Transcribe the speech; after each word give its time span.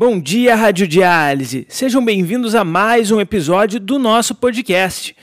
Bom 0.00 0.20
dia, 0.20 0.54
Radiodiálise! 0.54 1.66
Sejam 1.68 2.04
bem-vindos 2.04 2.54
a 2.54 2.64
mais 2.64 3.10
um 3.10 3.20
episódio 3.20 3.78
do 3.78 3.98
nosso 3.98 4.34
podcast, 4.34 5.14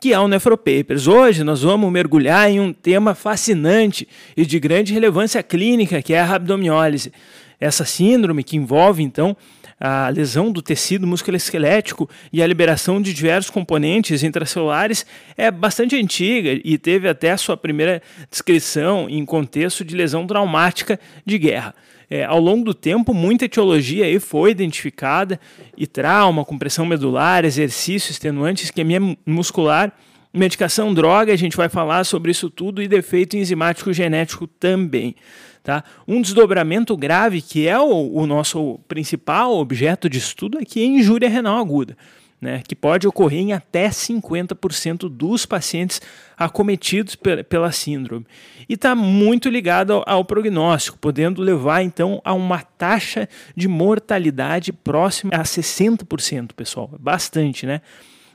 que 0.00 0.12
é 0.12 0.18
o 0.18 0.28
Nefropapers. 0.28 1.06
Hoje 1.06 1.44
nós 1.44 1.62
vamos 1.62 1.90
mergulhar 1.90 2.50
em 2.50 2.60
um 2.60 2.72
tema 2.72 3.14
fascinante 3.14 4.06
e 4.36 4.44
de 4.44 4.58
grande 4.58 4.92
relevância 4.92 5.42
clínica, 5.42 6.02
que 6.02 6.12
é 6.12 6.20
a 6.20 6.24
rabdomiólise. 6.24 7.12
Essa 7.60 7.84
síndrome 7.84 8.44
que 8.44 8.56
envolve, 8.56 9.02
então, 9.02 9.36
a 9.78 10.08
lesão 10.08 10.50
do 10.50 10.62
tecido 10.62 11.06
musculoesquelético 11.06 12.08
e 12.32 12.42
a 12.42 12.46
liberação 12.46 13.00
de 13.00 13.12
diversos 13.12 13.50
componentes 13.50 14.22
intracelulares 14.22 15.04
é 15.36 15.50
bastante 15.50 15.96
antiga 15.96 16.60
e 16.64 16.78
teve 16.78 17.08
até 17.08 17.36
sua 17.36 17.56
primeira 17.56 18.02
descrição 18.30 19.08
em 19.08 19.24
contexto 19.24 19.84
de 19.84 19.94
lesão 19.94 20.26
traumática 20.26 20.98
de 21.24 21.38
guerra. 21.38 21.74
É, 22.10 22.24
ao 22.24 22.38
longo 22.38 22.64
do 22.64 22.74
tempo, 22.74 23.14
muita 23.14 23.46
etiologia 23.46 24.04
aí 24.04 24.20
foi 24.20 24.50
identificada 24.50 25.40
e 25.76 25.86
trauma, 25.86 26.44
compressão 26.44 26.84
medular, 26.84 27.44
exercício 27.44 28.10
extenuante, 28.10 28.64
isquemia 28.64 29.00
muscular, 29.26 29.92
medicação, 30.32 30.92
droga, 30.92 31.32
a 31.32 31.36
gente 31.36 31.56
vai 31.56 31.68
falar 31.68 32.04
sobre 32.04 32.30
isso 32.30 32.50
tudo 32.50 32.82
e 32.82 32.88
defeito 32.88 33.36
enzimático 33.36 33.92
genético 33.92 34.46
também. 34.46 35.14
Tá? 35.64 35.82
Um 36.06 36.20
desdobramento 36.20 36.96
grave, 36.96 37.40
que 37.40 37.66
é 37.66 37.76
o, 37.78 38.12
o 38.12 38.26
nosso 38.26 38.78
principal 38.86 39.56
objeto 39.56 40.08
de 40.08 40.18
estudo, 40.18 40.58
aqui 40.58 40.80
é 40.80 40.84
injúria 40.84 41.28
renal 41.28 41.58
aguda 41.58 41.96
né, 42.44 42.62
que 42.68 42.76
pode 42.76 43.08
ocorrer 43.08 43.40
em 43.40 43.52
até 43.54 43.88
50% 43.88 45.08
dos 45.08 45.46
pacientes 45.46 46.02
acometidos 46.36 47.16
pela 47.48 47.72
síndrome. 47.72 48.26
E 48.68 48.74
está 48.74 48.94
muito 48.94 49.48
ligado 49.48 49.94
ao, 49.94 50.04
ao, 50.06 50.24
prognóstico, 50.26 50.98
podendo 50.98 51.40
levar 51.40 51.82
então 51.82 52.20
a 52.22 52.34
uma 52.34 52.60
taxa 52.60 53.26
de 53.56 53.66
mortalidade 53.66 54.74
próxima 54.74 55.34
a 55.34 55.42
60%, 55.42 56.52
pessoal. 56.52 56.90
Bastante, 57.00 57.64
né? 57.64 57.80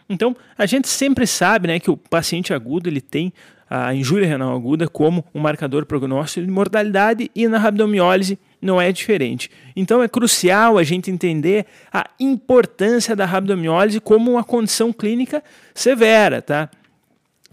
Então, 0.09 0.35
a 0.57 0.66
gente 0.66 0.88
sempre 0.88 1.27
sabe 1.27 1.67
né, 1.67 1.80
que 1.80 1.91
o 1.91 1.95
paciente 1.95 2.52
agudo 2.52 2.89
ele 2.89 3.02
tem 3.02 3.31
a 3.70 3.94
injúria 3.94 4.28
renal 4.28 4.56
aguda 4.56 4.88
como 4.88 5.23
um 5.34 5.39
marcador 5.39 5.86
prognóstico 5.86 6.45
de 6.45 6.52
mortalidade 6.52 7.30
e 7.36 7.48
na 7.48 7.59
rabdomiólise 7.59 8.39
não 8.62 8.81
é 8.81 8.92
diferente. 8.92 9.52
Então 9.75 10.02
é 10.02 10.08
crucial 10.08 10.78
a 10.78 10.84
gente 10.84 11.12
entender 11.12 11.66
a 11.94 12.09
importância 12.20 13.16
da 13.16 13.25
rabdomiólise 13.25 14.00
como 14.00 14.31
uma 14.31 14.44
condição 14.44 14.92
clínica 14.92 15.44
severa, 15.73 16.42
tá? 16.42 16.70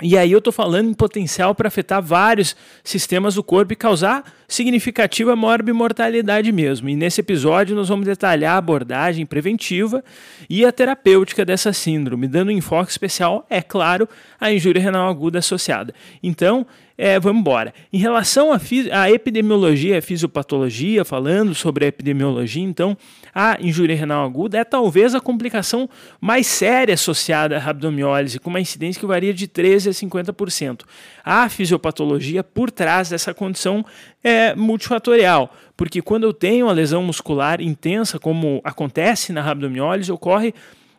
E 0.02 0.18
aí 0.18 0.30
eu 0.30 0.38
estou 0.38 0.52
falando 0.52 0.90
em 0.90 0.94
potencial 0.94 1.54
para 1.54 1.68
afetar 1.68 2.02
vários 2.02 2.54
sistemas 2.84 3.36
do 3.36 3.42
corpo 3.42 3.72
e 3.72 3.76
causar 3.76 4.30
significativa 4.46 5.34
morbimortalidade 5.34 6.52
mesmo. 6.52 6.90
E 6.90 6.94
nesse 6.94 7.22
episódio 7.22 7.74
nós 7.74 7.88
vamos 7.88 8.04
detalhar 8.04 8.56
a 8.56 8.58
abordagem 8.58 9.24
preventiva 9.24 10.04
e 10.50 10.66
a 10.66 10.70
terapêutica 10.70 11.46
dessa 11.46 11.72
síndrome, 11.72 12.28
dando 12.28 12.48
um 12.48 12.52
enfoque 12.52 12.90
especial, 12.90 13.46
é 13.48 13.62
claro, 13.62 14.06
à 14.38 14.52
injúria 14.52 14.82
renal 14.82 15.08
aguda 15.08 15.38
associada. 15.38 15.94
Então, 16.22 16.66
é, 16.98 17.20
vamos 17.20 17.40
embora. 17.40 17.74
Em 17.92 17.98
relação 17.98 18.50
à 18.52 19.10
epidemiologia, 19.10 19.98
à 19.98 20.02
fisiopatologia, 20.02 21.04
falando 21.04 21.54
sobre 21.54 21.84
a 21.84 21.88
epidemiologia, 21.88 22.62
então, 22.62 22.96
a 23.34 23.58
injúria 23.60 23.94
renal 23.94 24.24
aguda 24.24 24.58
é 24.58 24.64
talvez 24.64 25.14
a 25.14 25.20
complicação 25.20 25.88
mais 26.20 26.46
séria 26.46 26.94
associada 26.94 27.56
à 27.56 27.58
rabdomiólise, 27.58 28.38
com 28.38 28.48
uma 28.48 28.60
incidência 28.60 28.98
que 28.98 29.06
varia 29.06 29.34
de 29.34 29.46
13% 29.46 29.88
a 29.88 30.32
50%. 30.32 30.80
A 31.22 31.48
fisiopatologia 31.48 32.42
por 32.42 32.70
trás 32.70 33.10
dessa 33.10 33.34
condição 33.34 33.84
é 34.24 34.54
multifatorial, 34.54 35.54
porque 35.76 36.00
quando 36.00 36.24
eu 36.24 36.32
tenho 36.32 36.66
uma 36.66 36.72
lesão 36.72 37.02
muscular 37.02 37.60
intensa, 37.60 38.18
como 38.18 38.60
acontece 38.64 39.32
na 39.32 39.42
rabdomiólise, 39.42 40.10
ocorre 40.10 40.54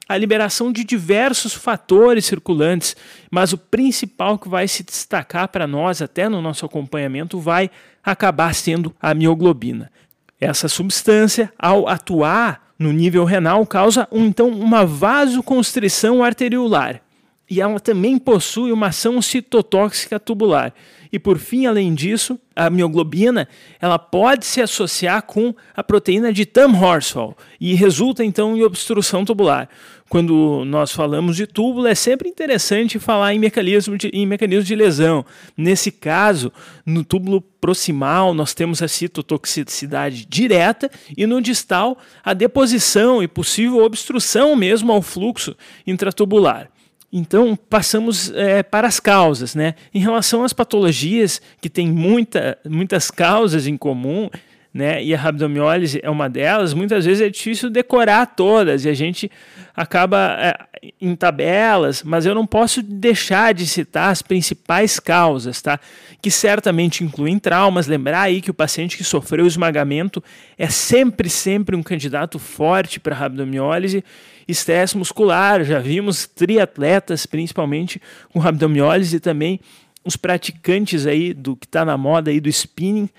a 0.08 0.18
liberação 0.18 0.72
de 0.72 0.84
diversos 0.84 1.54
fatores 1.54 2.26
circulantes, 2.26 2.96
mas 3.30 3.52
o 3.54 3.58
principal 3.58 4.40
que 4.40 4.48
vai 4.48 4.68
se 4.68 4.84
destacar 4.84 5.48
para 5.50 5.68
nós, 5.68 6.02
até 6.02 6.30
no 6.30 6.42
nosso 6.42 6.66
acompanhamento, 6.66 7.40
vai 7.40 7.70
acabar 8.04 8.54
sendo 8.56 8.96
a 9.02 9.14
mioglobina. 9.14 9.92
Essa 10.40 10.68
substância, 10.68 11.52
ao 11.58 11.88
atuar 11.88 12.68
no 12.78 12.94
nível 12.94 13.26
renal, 13.26 13.66
causa 13.66 14.08
então 14.12 14.50
uma 14.50 14.86
vasoconstrição 14.86 16.24
arteriolar. 16.24 17.02
E 17.50 17.62
ela 17.62 17.80
também 17.80 18.18
possui 18.18 18.72
uma 18.72 18.88
ação 18.88 19.22
citotóxica 19.22 20.20
tubular. 20.20 20.74
E 21.12 21.18
por 21.18 21.38
fim, 21.38 21.66
além 21.66 21.94
disso, 21.94 22.38
a 22.54 22.70
mioglobina 22.70 23.48
ela 23.80 23.98
pode 23.98 24.46
se 24.46 24.62
associar 24.62 25.22
com 25.24 25.56
a 25.76 25.84
proteína 25.84 26.34
de 26.34 26.46
Tam-Horsfall 26.46 27.38
e 27.60 27.74
resulta 27.74 28.24
então 28.24 28.58
em 28.58 28.64
obstrução 28.64 29.24
tubular. 29.24 29.70
Quando 30.10 30.64
nós 30.66 30.92
falamos 30.92 31.36
de 31.36 31.46
túbulo, 31.46 31.88
é 31.88 31.96
sempre 31.96 32.30
interessante 32.30 32.98
falar 32.98 33.34
em 33.34 33.40
mecanismo 33.40 33.98
de, 33.98 34.08
em 34.10 34.26
mecanismo 34.26 34.64
de 34.64 34.76
lesão. 34.76 35.26
Nesse 35.56 35.92
caso, 35.92 36.52
no 36.86 37.04
túbulo 37.04 37.42
proximal, 37.42 38.34
nós 38.34 38.54
temos 38.54 38.82
a 38.82 38.88
citotoxicidade 38.88 40.26
direta 40.26 40.90
e 41.16 41.26
no 41.26 41.42
distal, 41.42 41.98
a 42.24 42.34
deposição 42.34 43.22
e 43.22 43.28
possível 43.28 43.84
obstrução 43.84 44.56
mesmo 44.56 44.92
ao 44.94 45.02
fluxo 45.02 45.56
intratubular. 45.86 46.70
Então, 47.18 47.56
passamos 47.56 48.32
é, 48.36 48.62
para 48.62 48.88
as 48.88 49.00
causas. 49.00 49.56
Né? 49.56 49.74
Em 49.94 50.00
relação 50.00 50.44
às 50.44 50.54
patologias, 50.54 51.42
que 51.60 51.70
tem 51.70 51.88
muita, 51.88 52.58
muitas 52.64 53.10
causas 53.10 53.66
em 53.66 53.76
comum, 53.76 54.30
né? 54.74 55.04
E 55.04 55.16
a 55.16 55.18
rabdomiólise 55.18 56.00
é 56.04 56.10
uma 56.10 56.30
delas. 56.30 56.72
Muitas 56.72 57.04
vezes 57.04 57.26
é 57.26 57.30
difícil 57.30 57.68
decorar 57.68 58.28
todas 58.28 58.86
e 58.86 58.90
a 58.90 58.94
gente 58.94 59.32
acaba 59.76 60.38
é, 60.40 60.56
em 61.02 61.16
tabelas, 61.16 62.04
mas 62.04 62.28
eu 62.28 62.36
não 62.36 62.46
posso 62.46 62.84
deixar 62.84 63.56
de 63.56 63.66
citar 63.66 64.12
as 64.12 64.22
principais 64.22 65.00
causas, 65.00 65.60
tá? 65.64 65.80
Que 66.22 66.30
certamente 66.30 67.04
incluem 67.04 67.40
traumas. 67.40 67.88
Lembrar 67.88 68.22
aí 68.22 68.40
que 68.40 68.52
o 68.52 68.54
paciente 68.54 68.98
que 68.98 69.04
sofreu 69.04 69.48
esmagamento 69.48 70.24
é 70.60 70.68
sempre, 70.68 71.28
sempre 71.28 71.76
um 71.76 71.82
candidato 71.82 72.38
forte 72.38 73.00
para 73.00 73.16
rabdomiólise. 73.16 74.04
Estresse 74.48 74.98
muscular, 74.98 75.64
já 75.64 75.80
vimos 75.80 76.26
triatletas, 76.26 77.26
principalmente 77.26 78.02
com 78.32 78.40
rabdomiólise 78.40 79.18
e 79.18 79.20
também 79.20 79.60
os 80.06 80.16
praticantes 80.16 81.06
aí 81.06 81.34
do 81.34 81.56
que 81.56 81.66
está 81.66 81.84
na 81.84 81.98
moda 81.98 82.32
aí 82.32 82.40
do 82.40 82.48
spinning. 82.48 83.10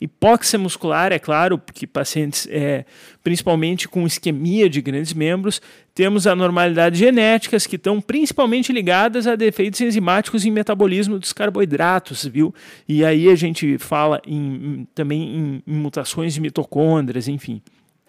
Hipóxia 0.00 0.58
muscular, 0.58 1.12
é 1.12 1.18
claro, 1.18 1.58
porque 1.58 1.84
pacientes, 1.86 2.46
é, 2.50 2.84
principalmente 3.22 3.88
com 3.88 4.06
isquemia 4.06 4.70
de 4.70 4.80
grandes 4.80 5.12
membros, 5.12 5.60
temos 5.92 6.24
anormalidades 6.26 6.98
genéticas 6.98 7.66
que 7.66 7.74
estão 7.74 8.00
principalmente 8.00 8.72
ligadas 8.72 9.26
a 9.26 9.34
defeitos 9.34 9.80
enzimáticos 9.80 10.46
em 10.46 10.52
metabolismo 10.52 11.18
dos 11.18 11.32
carboidratos, 11.32 12.24
viu? 12.24 12.54
E 12.88 13.04
aí 13.04 13.28
a 13.28 13.34
gente 13.34 13.76
fala 13.76 14.22
em, 14.24 14.86
também 14.94 15.20
em, 15.20 15.62
em 15.66 15.76
mutações 15.76 16.32
de 16.32 16.40
mitocôndrias, 16.40 17.26
enfim 17.26 17.60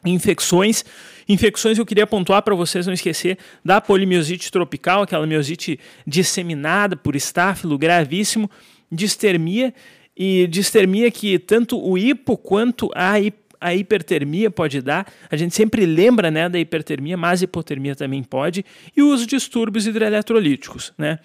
infecções. 0.06 0.84
Infecções 1.28 1.78
eu 1.78 1.86
queria 1.86 2.08
pontuar 2.08 2.42
para 2.42 2.56
vocês 2.56 2.88
não 2.88 2.94
esquecer 2.94 3.38
da 3.64 3.80
polimiosite 3.80 4.52
tropical, 4.52 5.04
aquela 5.04 5.26
miosite 5.28 5.80
disseminada 6.06 6.96
por 6.96 7.16
estáfilo 7.16 7.78
gravíssimo, 7.78 8.50
distermia 8.92 9.74
e 10.18 10.48
distermia 10.48 11.10
que 11.10 11.40
tanto 11.40 11.80
o 11.80 11.98
hipo 11.98 12.38
quanto 12.38 12.90
a, 12.94 13.14
a 13.62 13.76
hipertermia 13.76 14.52
pode 14.52 14.82
dar. 14.82 15.08
A 15.30 15.38
gente 15.38 15.56
sempre 15.56 15.86
lembra 15.86 16.30
né, 16.30 16.50
da 16.50 16.60
hipertermia, 16.60 17.16
mas 17.16 17.42
hipotermia 17.42 17.96
também 17.96 18.24
pode. 18.24 18.66
E 18.96 19.02
o 19.02 19.10
uso 19.10 19.26
de 19.26 19.38
distúrbios 19.38 19.88
hidroeletrolíticos. 19.88 20.94
Né? 20.98 21.20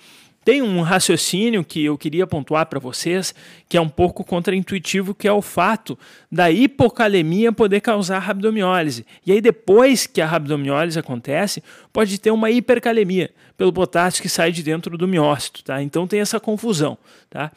Tem 0.45 0.61
um 0.61 0.83
raciocínio 0.83 1.65
que 1.65 1.85
eu 1.85 1.97
queria 1.97 2.27
pontuar 2.27 2.67
para 2.67 2.79
vocês, 2.79 3.35
que 3.69 3.77
é 3.77 3.81
um 3.81 3.89
pouco 3.89 4.23
contraintuitivo, 4.23 5.15
que 5.15 5.27
é 5.27 5.33
o 5.33 5.41
fato 5.41 5.99
da 6.31 6.51
hipocalemia 6.51 7.51
poder 7.51 7.81
causar 7.81 8.19
rabdomiólise. 8.19 9.07
E 9.25 9.33
aí, 9.33 9.41
depois 9.41 10.07
que 10.07 10.21
a 10.21 10.27
rabdomiólise 10.27 10.99
acontece, 10.99 11.63
pode 11.93 12.19
ter 12.19 12.31
uma 12.31 12.51
hipercalemia, 12.51 13.31
pelo 13.57 13.73
potássio 13.73 14.21
que 14.21 14.29
sai 14.29 14.53
de 14.53 14.63
dentro 14.63 14.99
do 14.99 15.09
miócito. 15.09 15.65
Tá? 15.65 15.83
Então 15.83 16.07
tem 16.07 16.21
essa 16.21 16.39
confusão. 16.39 16.99
Tá? 17.31 17.51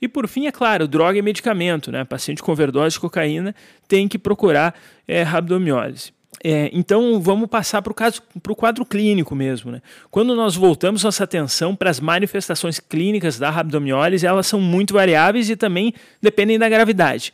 E 0.00 0.08
por 0.08 0.26
fim, 0.26 0.46
é 0.46 0.52
claro, 0.52 0.88
droga 0.88 1.18
e 1.18 1.22
medicamento. 1.22 1.92
Né? 1.92 2.04
Paciente 2.04 2.42
com 2.42 2.50
overdose 2.50 2.94
de 2.94 3.00
cocaína 3.00 3.54
tem 3.86 4.08
que 4.08 4.18
procurar 4.18 4.74
é, 5.06 5.22
rabdomiólise. 5.22 6.12
É, 6.42 6.70
então 6.72 7.20
vamos 7.20 7.48
passar 7.48 7.82
para 7.82 7.92
o 7.92 8.56
quadro 8.56 8.84
clínico 8.84 9.34
mesmo. 9.34 9.70
Né? 9.70 9.82
Quando 10.10 10.34
nós 10.34 10.56
voltamos 10.56 11.04
nossa 11.04 11.24
atenção 11.24 11.76
para 11.76 11.90
as 11.90 12.00
manifestações 12.00 12.80
clínicas 12.80 13.38
da 13.38 13.50
rabdomiólise, 13.50 14.26
elas 14.26 14.46
são 14.46 14.60
muito 14.60 14.94
variáveis 14.94 15.50
e 15.50 15.56
também 15.56 15.94
dependem 16.20 16.58
da 16.58 16.68
gravidade. 16.68 17.32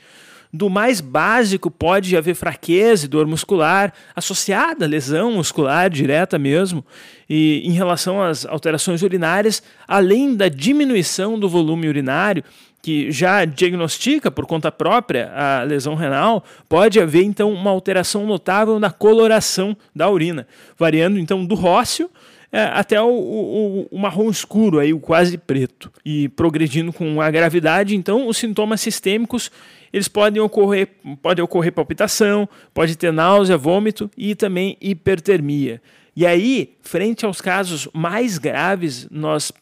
do 0.53 0.71
mais 0.71 1.01
básico 1.01 1.71
pode 1.71 2.17
haver 2.17 2.35
fraqueza 2.35 3.05
e 3.05 3.09
dor 3.09 3.27
muscular 3.27 3.93
associada 4.17 4.87
à 4.87 4.89
lesão 4.89 5.33
muscular 5.33 5.91
direta 5.91 6.39
mesmo. 6.39 6.85
E 7.29 7.63
em 7.67 7.73
relação 7.73 8.23
às 8.23 8.47
alterações 8.47 9.03
urinárias, 9.03 9.63
além 9.87 10.35
da 10.35 10.49
diminuição 10.49 11.39
do 11.39 11.49
volume 11.49 11.87
urinário, 11.87 12.43
que 12.89 13.13
já 13.13 13.45
diagnostica 13.45 14.31
por 14.31 14.47
conta 14.47 14.73
própria 14.73 15.31
a 15.35 15.63
lesão 15.63 15.95
renal, 15.95 16.43
pode 16.67 16.99
haver 16.99 17.23
então 17.23 17.53
uma 17.53 17.71
alteração 17.71 18.27
notável 18.27 18.81
na 18.81 18.91
coloração 18.91 19.77
da 19.95 20.11
urina, 20.11 20.49
variando 20.79 21.19
então 21.19 21.45
do 21.45 21.55
róseo 21.55 22.09
é, 22.51 22.63
até 22.63 22.99
o, 22.99 23.11
o, 23.11 23.89
o, 23.91 23.99
marrom 23.99 24.31
escuro, 24.31 24.79
aí, 24.79 24.95
o 24.95 24.99
quase 24.99 25.37
preto. 25.37 25.93
E 26.03 26.31
progredindo 26.31 26.91
com 26.91 27.21
a 27.21 27.31
gravidade, 27.31 27.95
então, 27.95 28.27
os 28.27 28.39
sintomas 28.39 28.81
sistêmicos 28.81 29.51
eles 29.93 30.09
podem 30.09 30.41
ocorrer, 30.41 30.89
pode 31.21 31.43
ocorrer 31.43 31.71
palpitação, 31.71 32.49
pode 32.73 32.97
ter 32.97 33.13
náusea, 33.13 33.59
vômito 33.59 34.11
e 34.17 34.35
também 34.35 34.79
hipertermia. 34.81 35.83
E 36.17 36.25
aí, 36.25 36.75
frente 36.81 37.27
aos 37.27 37.43
casos 37.43 37.87
mais 37.93 38.39
graves, 38.39 39.07
nós 39.11 39.53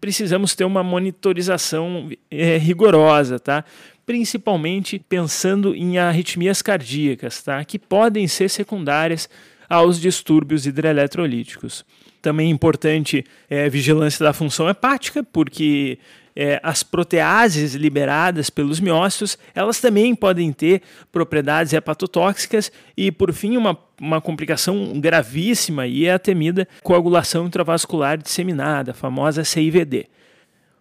precisamos 0.00 0.54
ter 0.54 0.64
uma 0.64 0.82
monitorização 0.82 2.10
é, 2.30 2.56
rigorosa, 2.56 3.38
tá? 3.38 3.64
Principalmente 4.04 4.98
pensando 4.98 5.74
em 5.74 5.98
arritmias 5.98 6.62
cardíacas, 6.62 7.42
tá? 7.42 7.64
Que 7.64 7.78
podem 7.78 8.28
ser 8.28 8.48
secundárias 8.48 9.28
aos 9.68 10.00
distúrbios 10.00 10.66
hidroeletrolíticos. 10.66 11.84
Também 12.22 12.50
importante 12.50 13.24
é 13.48 13.68
vigilância 13.68 14.24
da 14.24 14.32
função 14.32 14.68
hepática, 14.68 15.22
porque 15.22 15.98
é, 16.36 16.60
as 16.62 16.82
proteases 16.82 17.74
liberadas 17.74 18.50
pelos 18.50 18.78
miócitos, 18.78 19.38
elas 19.54 19.80
também 19.80 20.14
podem 20.14 20.52
ter 20.52 20.82
propriedades 21.10 21.72
hepatotóxicas 21.72 22.70
e, 22.94 23.10
por 23.10 23.32
fim, 23.32 23.56
uma, 23.56 23.78
uma 23.98 24.20
complicação 24.20 25.00
gravíssima 25.00 25.86
e 25.86 26.04
é 26.04 26.12
a 26.12 26.18
temida 26.18 26.68
coagulação 26.82 27.46
intravascular 27.46 28.18
disseminada, 28.18 28.90
a 28.90 28.94
famosa 28.94 29.42
CIVD. 29.44 30.08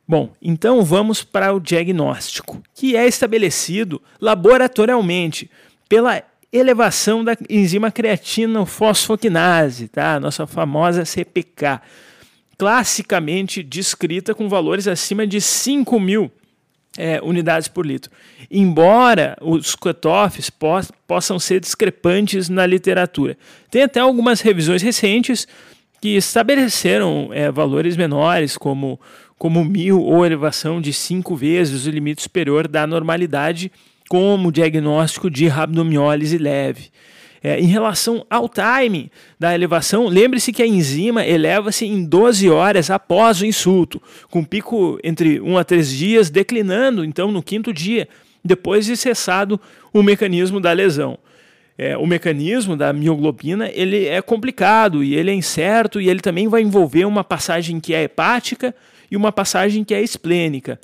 Bom, 0.06 0.34
então 0.42 0.84
vamos 0.84 1.24
para 1.24 1.54
o 1.54 1.60
diagnóstico, 1.60 2.62
que 2.76 2.96
é 2.96 3.08
estabelecido 3.08 4.02
laboratorialmente 4.20 5.50
pela 5.88 6.22
elevação 6.52 7.24
da 7.24 7.36
enzima 7.50 7.92
creatina 7.92 8.66
fosfoquinase, 8.66 9.88
tá? 9.88 10.20
Nossa 10.20 10.46
famosa 10.46 11.06
CPK 11.06 11.82
classicamente 12.58 13.62
descrita 13.62 14.34
com 14.34 14.48
valores 14.48 14.88
acima 14.88 15.28
de 15.28 15.42
5 15.42 16.00
mil 16.00 16.32
é, 16.98 17.20
unidades 17.22 17.68
por 17.68 17.86
litro. 17.86 18.12
Embora 18.50 19.38
os 19.42 19.76
cutoffs 19.76 20.50
poss 20.50 20.92
possam 21.08 21.38
ser 21.38 21.60
discrepantes 21.60 22.50
na 22.50 22.66
literatura. 22.66 23.38
Tem 23.70 23.84
até 23.84 24.00
algumas 24.00 24.42
revisões 24.42 24.82
recentes 24.82 25.48
que 26.02 26.16
estabeleceram 26.16 27.30
é, 27.34 27.52
valores 27.52 27.98
menores, 27.98 28.58
como, 28.58 29.00
como 29.38 29.64
mil 29.66 30.02
ou 30.02 30.26
elevação 30.26 30.80
de 30.80 30.94
cinco 30.94 31.36
vezes 31.36 31.86
o 31.86 31.90
limite 31.90 32.22
superior 32.22 32.68
da 32.68 32.86
normalidade, 32.86 33.72
como 34.08 34.52
diagnóstico 34.52 35.30
de 35.30 35.48
rabdomiólise 35.48 36.38
leve. 36.38 36.90
É, 37.48 37.60
em 37.60 37.68
relação 37.68 38.26
ao 38.28 38.50
timing 38.50 39.08
da 39.40 39.54
elevação, 39.54 40.08
lembre-se 40.08 40.52
que 40.52 40.64
a 40.64 40.66
enzima 40.66 41.24
eleva-se 41.24 41.86
em 41.86 42.04
12 42.04 42.50
horas 42.50 42.90
após 42.90 43.40
o 43.40 43.46
insulto, 43.46 44.02
com 44.32 44.44
pico 44.44 44.98
entre 45.04 45.40
1 45.40 45.56
a 45.56 45.64
3 45.64 45.92
dias, 45.92 46.30
declinando 46.32 47.06
então 47.06 47.32
no 47.32 47.44
quinto 47.44 47.72
dia, 47.72 48.10
depois 48.44 48.88
de 48.88 48.98
cessado 48.98 49.62
o 49.94 50.02
mecanismo 50.02 50.60
da 50.60 50.72
lesão. 50.72 51.20
É, 51.78 51.96
o 51.96 52.08
mecanismo 52.08 52.76
da 52.76 52.92
mioglobina 52.92 53.70
ele 53.72 54.08
é 54.08 54.24
complicado 54.24 55.04
e 55.04 55.14
ele 55.14 55.30
é 55.30 55.36
incerto 55.36 56.02
e 56.02 56.10
ele 56.10 56.22
também 56.22 56.48
vai 56.48 56.64
envolver 56.64 57.06
uma 57.06 57.24
passagem 57.24 57.80
que 57.80 57.94
é 57.94 58.02
hepática 58.02 58.74
e 59.12 59.16
uma 59.16 59.32
passagem 59.32 59.84
que 59.84 59.94
é 59.94 60.02
esplênica. 60.02 60.80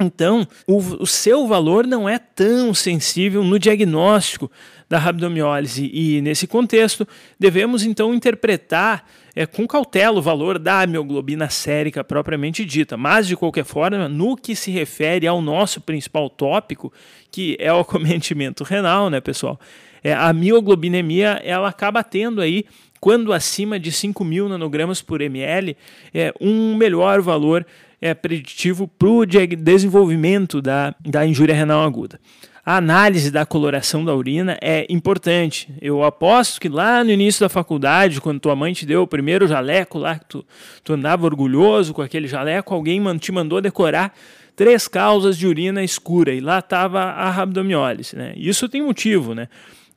Então, 0.00 0.46
o, 0.66 0.78
o, 1.02 1.06
seu 1.06 1.46
valor 1.46 1.86
não 1.86 2.08
é 2.08 2.18
tão 2.18 2.72
sensível 2.72 3.42
no 3.42 3.58
diagnóstico 3.58 4.50
da 4.88 4.98
rabdomiólise 4.98 5.90
e, 5.92 6.20
nesse 6.22 6.46
contexto, 6.46 7.06
devemos 7.38 7.84
então 7.84 8.14
interpretar 8.14 9.04
é, 9.34 9.44
com 9.44 9.66
cautela 9.66 10.18
o 10.18 10.22
valor 10.22 10.58
da 10.58 10.86
mioglobina 10.86 11.50
sérica 11.50 12.02
propriamente 12.04 12.64
dita. 12.64 12.96
Mas, 12.96 13.26
de 13.26 13.36
qualquer 13.36 13.64
forma, 13.64 14.08
no 14.08 14.36
que 14.36 14.54
se 14.54 14.70
refere 14.70 15.26
ao 15.26 15.42
nosso 15.42 15.80
principal 15.80 16.30
tópico, 16.30 16.92
que 17.30 17.56
é 17.58 17.72
o 17.72 17.80
acometimento 17.80 18.64
renal, 18.64 19.10
né, 19.10 19.20
pessoal? 19.20 19.58
É, 20.02 20.14
a 20.14 20.32
mioglobinemia 20.32 21.40
ela 21.44 21.68
acaba 21.68 22.04
tendo 22.04 22.40
aí 22.40 22.64
quando 23.00 23.32
acima 23.32 23.78
de 23.78 23.92
5 23.92 24.24
mil 24.24 24.48
nanogramas 24.48 25.00
por 25.02 25.20
ml, 25.20 25.76
é 26.12 26.32
um 26.40 26.74
melhor 26.74 27.20
valor 27.20 27.66
é 28.00 28.14
preditivo 28.14 28.86
para 28.86 29.08
o 29.08 29.26
desenvolvimento 29.26 30.62
da, 30.62 30.94
da 31.00 31.26
injúria 31.26 31.54
renal 31.54 31.82
aguda. 31.82 32.20
A 32.64 32.76
análise 32.76 33.30
da 33.30 33.46
coloração 33.46 34.04
da 34.04 34.14
urina 34.14 34.58
é 34.60 34.86
importante. 34.90 35.72
Eu 35.80 36.04
aposto 36.04 36.60
que 36.60 36.68
lá 36.68 37.02
no 37.02 37.10
início 37.10 37.40
da 37.40 37.48
faculdade, 37.48 38.20
quando 38.20 38.40
tua 38.40 38.54
mãe 38.54 38.74
te 38.74 38.84
deu 38.84 39.02
o 39.02 39.06
primeiro 39.06 39.48
jaleco 39.48 39.98
lá, 39.98 40.18
que 40.18 40.26
tu, 40.26 40.46
tu 40.84 40.92
andava 40.92 41.24
orgulhoso 41.24 41.94
com 41.94 42.02
aquele 42.02 42.28
jaleco, 42.28 42.74
alguém 42.74 43.02
te 43.16 43.32
mandou 43.32 43.60
decorar 43.60 44.14
três 44.54 44.86
causas 44.86 45.38
de 45.38 45.46
urina 45.46 45.82
escura 45.82 46.34
e 46.34 46.40
lá 46.40 46.58
estava 46.58 47.00
a 47.00 47.30
rabdomiólise. 47.30 48.14
Né? 48.14 48.34
Isso 48.36 48.68
tem 48.68 48.82
motivo. 48.82 49.34
Né? 49.34 49.48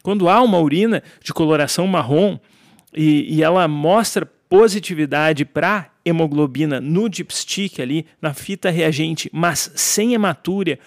Quando 0.01 0.29
há 0.29 0.41
uma 0.41 0.57
urina 0.57 1.03
de 1.21 1.33
coloração 1.33 1.85
marrom 1.87 2.39
e, 2.93 3.35
e 3.35 3.43
ela 3.43 3.67
mostra 3.67 4.25
positividade 4.49 5.45
para 5.45 5.89
hemoglobina 6.03 6.81
no 6.81 7.07
dipstick 7.07 7.81
ali, 7.81 8.05
na 8.21 8.33
fita 8.33 8.69
reagente, 8.69 9.29
mas 9.31 9.71
sem 9.75 10.13
hematúria 10.13 10.77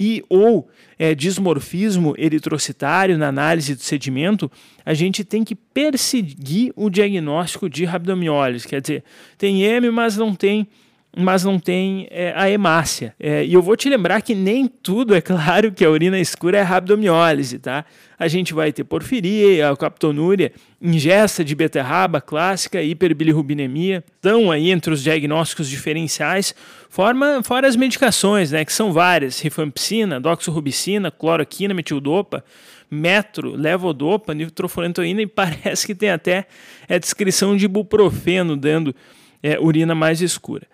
e 0.00 0.22
ou 0.28 0.68
é, 0.98 1.14
dismorfismo 1.14 2.14
eritrocitário 2.16 3.18
na 3.18 3.28
análise 3.28 3.74
do 3.74 3.80
sedimento, 3.80 4.50
a 4.84 4.94
gente 4.94 5.24
tem 5.24 5.42
que 5.42 5.54
perseguir 5.54 6.72
o 6.76 6.88
diagnóstico 6.88 7.68
de 7.68 7.84
rabdomiólise. 7.84 8.68
Quer 8.68 8.80
dizer, 8.80 9.04
tem 9.36 9.62
M, 9.62 9.90
mas 9.90 10.16
não 10.16 10.34
tem 10.34 10.68
mas 11.16 11.42
não 11.42 11.58
tem 11.58 12.06
é, 12.10 12.32
a 12.36 12.50
hemácia. 12.50 13.14
É, 13.18 13.44
e 13.44 13.54
eu 13.54 13.62
vou 13.62 13.76
te 13.76 13.88
lembrar 13.88 14.20
que 14.22 14.34
nem 14.34 14.68
tudo, 14.68 15.14
é 15.14 15.20
claro, 15.20 15.72
que 15.72 15.84
a 15.84 15.90
urina 15.90 16.18
escura 16.18 16.58
é 16.58 16.62
rabdomiólise, 16.62 17.58
tá? 17.58 17.84
A 18.18 18.28
gente 18.28 18.52
vai 18.52 18.72
ter 18.72 18.84
porfiria, 18.84 19.74
captonúria, 19.76 20.52
ingesta 20.80 21.44
de 21.44 21.54
beterraba 21.54 22.20
clássica, 22.20 22.82
hiperbilirrubinemia, 22.82 24.04
estão 24.16 24.50
aí 24.50 24.70
entre 24.70 24.92
os 24.92 25.02
diagnósticos 25.02 25.68
diferenciais, 25.68 26.54
forma, 26.88 27.42
fora 27.42 27.66
as 27.66 27.76
medicações, 27.76 28.50
né, 28.50 28.64
que 28.64 28.72
são 28.72 28.92
várias, 28.92 29.40
rifampicina, 29.40 30.20
doxorubicina, 30.20 31.10
cloroquina, 31.10 31.72
metildopa, 31.74 32.44
metro, 32.90 33.54
levodopa, 33.54 34.34
nitrofurantoína 34.34 35.22
e 35.22 35.26
parece 35.28 35.86
que 35.86 35.94
tem 35.94 36.10
até 36.10 36.46
a 36.88 36.94
é, 36.94 36.98
descrição 36.98 37.56
de 37.56 37.64
ibuprofeno 37.64 38.56
dando 38.56 38.94
é, 39.42 39.58
urina 39.58 39.94
mais 39.94 40.20
escura. 40.20 40.66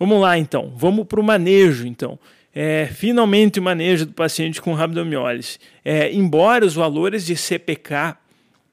Vamos 0.00 0.18
lá 0.18 0.38
então, 0.38 0.72
vamos 0.74 1.06
para 1.06 1.20
o 1.20 1.22
manejo 1.22 1.86
então. 1.86 2.18
É, 2.54 2.86
finalmente 2.86 3.60
o 3.60 3.62
manejo 3.62 4.06
do 4.06 4.14
paciente 4.14 4.58
com 4.58 4.72
rabdomiólise. 4.72 5.58
É, 5.84 6.10
embora 6.10 6.64
os 6.64 6.72
valores 6.72 7.26
de 7.26 7.36
CPK 7.36 8.16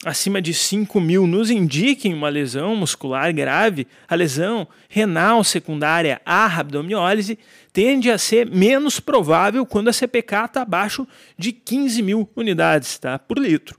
acima 0.05 0.41
de 0.41 0.53
5 0.53 1.01
mil 1.01 1.27
nos 1.27 1.49
indiquem 1.49 2.13
uma 2.13 2.29
lesão 2.29 2.77
muscular 2.77 3.33
grave, 3.33 3.85
a 4.07 4.15
lesão 4.15 4.65
renal 4.87 5.43
secundária 5.43 6.21
à 6.25 6.47
rabdomiólise 6.47 7.37
tende 7.73 8.09
a 8.09 8.17
ser 8.17 8.49
menos 8.49 9.01
provável 9.01 9.65
quando 9.65 9.89
a 9.89 9.93
CPK 9.93 10.45
está 10.45 10.61
abaixo 10.61 11.05
de 11.37 11.51
15 11.51 12.01
mil 12.03 12.29
unidades 12.37 12.97
tá, 12.97 13.19
por 13.19 13.37
litro. 13.37 13.77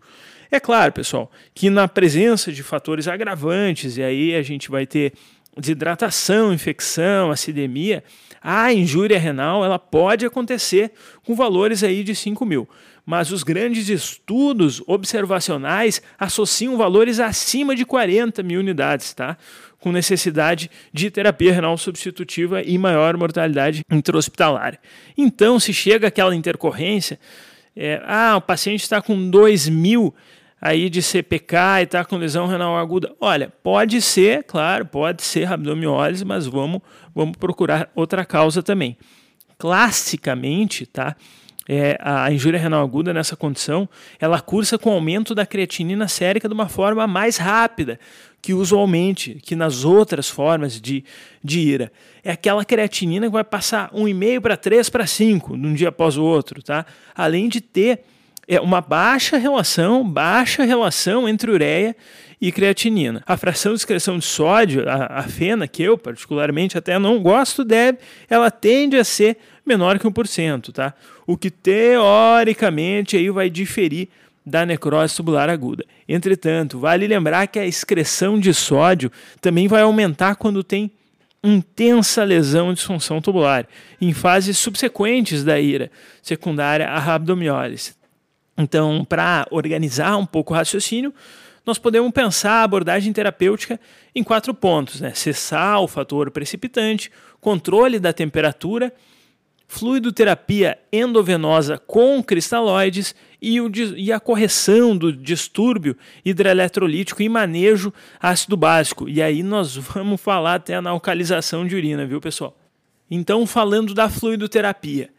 É 0.51 0.61
claro, 0.61 0.93
pessoal, 0.93 1.31
que 1.55 1.69
na 1.71 1.89
presença 1.89 2.53
de 2.53 2.63
fatores 2.63 3.09
agravantes, 3.09 3.97
e 3.97 4.03
aí 4.03 4.35
a 4.35 4.43
gente 4.43 4.71
vai 4.71 4.87
ter 4.87 5.13
desidratação, 5.59 6.53
infecção, 6.53 7.31
acidemia, 7.31 8.03
a 8.41 8.73
injúria 8.73 9.19
renal 9.19 9.65
ela 9.65 9.79
pode 9.79 10.25
acontecer 10.25 10.93
com 11.25 11.35
valores 11.35 11.83
aí 11.83 12.05
de 12.05 12.15
5 12.15 12.45
mil. 12.47 12.69
Mas 13.05 13.33
os 13.33 13.43
grandes 13.43 13.89
estudos 13.89 14.83
observacionais 14.87 16.03
associam 16.19 16.77
valores 16.77 17.19
acima 17.19 17.75
de 17.75 17.87
40 17.87 18.43
mil 18.43 18.61
unidades, 18.61 19.15
tá? 19.15 19.37
com 19.81 19.93
necessidade 19.93 20.71
de 20.93 21.11
terapia 21.11 21.53
renal 21.53 21.77
substitutiva 21.79 22.63
e 22.63 22.77
maior 22.77 23.17
mortalidade 23.17 23.83
intra-hospitalar. 23.91 24.79
Então, 25.17 25.59
se 25.59 25.73
chega 25.73 26.09
aquela 26.09 26.35
intercorrência, 26.35 27.19
é, 27.75 28.03
ah, 28.05 28.37
o 28.37 28.41
paciente 28.41 28.83
está 28.83 29.01
com 29.01 29.31
2 29.31 29.69
mil 29.69 30.15
aí 30.61 30.91
de 30.91 31.03
CPK 31.03 31.57
e 31.81 31.83
está 31.85 32.05
com 32.05 32.17
lesão 32.17 32.47
renal 32.47 32.77
aguda. 32.77 33.15
Olha, 33.21 33.53
pode 33.63 34.01
ser, 34.03 34.45
claro, 34.45 34.87
pode 34.87 35.23
ser 35.23 35.45
rabdomiólise, 35.45 36.25
mas 36.25 36.47
vamos, 36.47 36.81
vamos 37.15 37.37
procurar 37.37 37.91
outra 37.95 38.25
causa 38.25 38.63
também. 38.63 38.97
Classicamente, 39.59 40.87
tá? 40.87 41.17
é, 41.69 41.99
a 42.01 42.33
injúria 42.33 42.59
renal 42.59 42.83
aguda 42.83 43.13
nessa 43.13 43.37
condição, 43.37 43.87
ela 44.19 44.41
cursa 44.41 44.79
com 44.79 44.91
aumento 44.91 45.35
da 45.35 45.45
creatinina 45.45 46.09
sérica 46.09 46.49
de 46.49 46.55
uma 46.55 46.67
forma 46.69 47.07
mais 47.07 47.37
rápida 47.37 48.01
que 48.41 48.55
usualmente, 48.55 49.35
que 49.43 49.55
nas 49.55 49.85
outras 49.85 50.31
formas 50.31 50.81
de, 50.81 51.05
de 51.45 51.61
ira. 51.61 51.93
É 52.25 52.31
aquela 52.31 52.65
creatinina 52.65 53.27
que 53.27 53.33
vai 53.33 53.45
passar 53.45 53.91
1,5 53.91 54.41
para 54.41 54.57
3 54.57 54.89
para 54.89 55.07
5 55.07 55.59
de 55.59 55.67
um 55.67 55.75
dia 55.75 55.91
após 55.91 56.17
o 56.17 56.25
outro, 56.25 56.63
tá? 56.63 56.87
Além 57.15 57.49
de 57.49 57.61
ter 57.61 58.01
é, 58.49 58.59
uma 58.59 58.81
baixa 58.81 59.37
relação, 59.37 60.03
baixa 60.09 60.65
relação 60.65 61.29
entre 61.29 61.51
ureia 61.51 61.95
e 62.41 62.51
creatinina. 62.51 63.23
A 63.27 63.37
fração 63.37 63.73
de 63.73 63.79
excreção 63.79 64.19
de 64.19 64.25
sódio, 64.25 64.89
a, 64.89 65.19
a 65.19 65.23
fena, 65.25 65.69
que 65.69 65.83
eu 65.83 65.99
particularmente 65.99 66.79
até 66.79 66.99
não 66.99 67.21
gosto 67.21 67.63
deve, 67.63 67.99
ela 68.31 68.51
tende 68.51 68.97
a 68.97 69.05
ser 69.05 69.37
menor 69.67 69.99
que 69.99 70.07
1%, 70.07 70.73
tá? 70.73 70.95
O 71.27 71.37
que 71.37 71.51
teoricamente 71.51 73.19
aí 73.19 73.29
vai 73.29 73.51
diferir 73.51 74.09
da 74.47 74.65
necrose 74.65 75.15
tubular 75.15 75.51
aguda. 75.51 75.85
Entretanto, 76.09 76.79
vale 76.79 77.07
lembrar 77.07 77.47
que 77.49 77.59
a 77.59 77.67
excreção 77.67 78.41
de 78.41 78.55
sódio 78.55 79.13
também 79.43 79.69
vai 79.69 79.83
aumentar 79.83 80.37
quando 80.37 80.65
tem 80.65 80.91
intensa 81.45 82.25
lesão 82.25 82.69
de 82.69 82.77
disfunção 82.77 83.21
tubular, 83.21 83.67
em 84.01 84.13
fases 84.15 84.57
subsequentes 84.57 85.45
da 85.45 85.61
ira 85.61 85.91
secundária 86.23 86.89
à 86.89 86.99
rabdomiólise. 86.99 87.98
Então, 88.59 89.05
para 89.05 89.47
organizar 89.53 90.17
um 90.17 90.27
pouco 90.27 90.53
o 90.53 90.57
raciocínio, 90.57 91.15
nós 91.65 91.79
podemos 91.79 92.11
pensar 92.11 92.55
a 92.55 92.63
abordagem 92.65 93.13
terapêutica 93.13 93.79
em 94.13 94.25
quatro 94.25 94.53
pontos: 94.53 95.01
né? 95.01 95.13
cessar 95.15 95.81
o 95.81 95.87
fator 95.87 96.31
precipitante, 96.33 97.11
controle 97.41 98.01
da 98.01 98.13
temperatura, 98.13 98.93
fluidoterapia 99.69 100.77
endovenosa 100.93 101.79
com 101.79 102.21
cristalóides 102.21 103.15
e, 103.41 103.61
o, 103.61 103.71
e 103.97 104.11
a 104.11 104.19
correção 104.19 104.97
do 104.97 105.13
distúrbio 105.13 105.97
hidroeletrolítico 106.25 107.23
e 107.23 107.29
manejo 107.29 107.93
ácido 108.19 108.57
básico. 108.57 109.09
E 109.09 109.23
aí 109.23 109.43
nós 109.43 109.77
vamos 109.95 110.21
falar 110.21 110.55
até 110.55 110.81
na 110.81 110.91
alcalização 110.91 111.65
de 111.65 111.77
urina, 111.77 112.05
viu, 112.07 112.21
pessoal? 112.21 112.59
Então, 113.11 113.47
falando 113.47 113.95
da 113.95 114.09
fluidoterapia. 114.09 115.11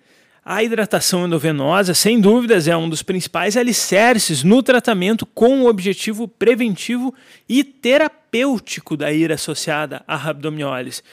A 0.51 0.63
hidratação 0.63 1.27
endovenosa, 1.27 1.94
sem 1.94 2.20
dúvidas, 2.20 2.68
é 2.68 2.75
um 2.75 2.89
dos 2.89 3.03
principais 3.03 3.56
alicerces 3.56 4.44
no 4.44 4.63
tratamento 4.63 5.24
com 5.24 5.62
o 5.62 5.70
objetivo 5.70 6.27
preventivo 6.27 7.13
e 7.48 7.63
terapêutico 7.63 8.98
da 8.98 9.13
ira 9.13 9.36
associada 9.36 10.03
à 10.08 10.15
rabdomiólise, 10.15 11.03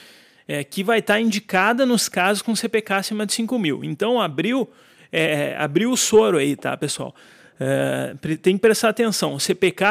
é, 0.48 0.64
que 0.64 0.82
vai 0.82 1.00
estar 1.00 1.20
indicada 1.20 1.84
nos 1.84 2.08
casos 2.08 2.40
com 2.40 2.56
CPK 2.56 2.94
acima 2.94 3.26
de 3.26 3.34
5 3.34 3.58
mil. 3.58 3.84
Então, 3.84 4.18
abriu, 4.18 4.70
é, 5.12 5.54
abriu 5.58 5.90
o 5.92 5.98
soro 5.98 6.38
aí, 6.38 6.56
tá, 6.56 6.74
pessoal? 6.74 7.14
É, 7.60 8.14
tem 8.40 8.54
que 8.54 8.62
prestar 8.62 8.88
atenção. 8.88 9.38
CPK 9.38 9.84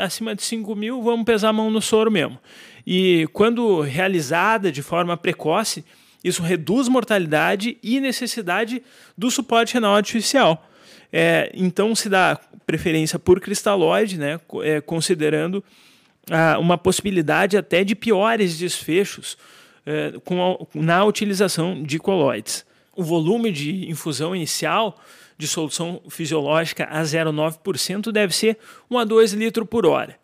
acima 0.00 0.34
de 0.34 0.42
5 0.42 0.74
mil, 0.74 1.00
vamos 1.02 1.24
pesar 1.24 1.50
a 1.50 1.52
mão 1.52 1.70
no 1.70 1.80
soro 1.80 2.10
mesmo. 2.10 2.36
E 2.84 3.28
quando 3.32 3.80
realizada 3.80 4.72
de 4.72 4.82
forma 4.82 5.16
precoce, 5.16 5.84
isso 6.28 6.42
reduz 6.42 6.88
mortalidade 6.88 7.78
e 7.82 8.00
necessidade 8.00 8.82
do 9.16 9.30
suporte 9.30 9.74
renal 9.74 9.94
artificial. 9.94 10.68
É, 11.12 11.50
então 11.54 11.94
se 11.94 12.08
dá 12.08 12.38
preferência 12.66 13.18
por 13.18 13.40
cristalóide, 13.40 14.18
né, 14.18 14.38
é, 14.62 14.80
considerando 14.80 15.64
ah, 16.30 16.58
uma 16.58 16.76
possibilidade 16.76 17.56
até 17.56 17.82
de 17.82 17.94
piores 17.94 18.58
desfechos 18.58 19.38
é, 19.86 20.12
com 20.24 20.42
a, 20.74 20.78
na 20.78 21.04
utilização 21.04 21.82
de 21.82 21.98
coloides. 21.98 22.66
O 22.94 23.02
volume 23.02 23.50
de 23.50 23.90
infusão 23.90 24.36
inicial 24.36 25.00
de 25.38 25.48
solução 25.48 26.02
fisiológica 26.08 26.84
a 26.90 27.00
0,9% 27.02 28.12
deve 28.12 28.34
ser 28.34 28.58
1 28.90 28.98
a 28.98 29.04
2 29.04 29.32
litros 29.32 29.66
por 29.68 29.86
hora, 29.86 30.16